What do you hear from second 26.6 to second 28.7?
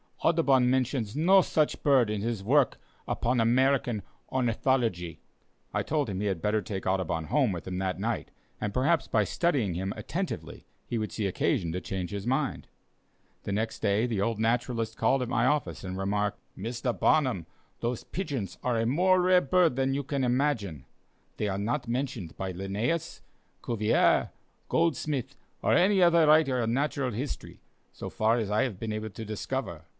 on natural history, so far as I